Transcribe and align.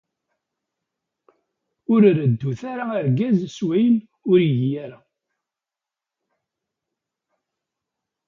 Ur 1.93 2.01
reddut 2.17 2.61
ara 2.71 2.85
argaz 2.99 3.39
s 3.55 3.57
wayen 3.65 3.95
ur 4.31 4.39
igi 4.49 4.71
ara. 4.85 4.99